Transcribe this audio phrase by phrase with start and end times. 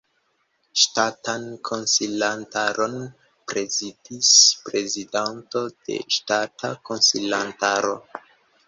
[0.83, 2.97] Ŝtatan Konsilantaron
[3.53, 4.33] prezidis
[4.67, 7.97] Prezidanto de Ŝtata Konsilantaro.